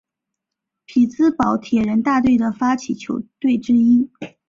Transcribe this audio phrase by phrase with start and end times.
[0.87, 4.09] 匹兹堡铁人队的发起球队之一。